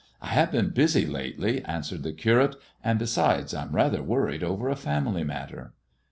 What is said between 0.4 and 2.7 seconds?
been busy to day," answered the Curate,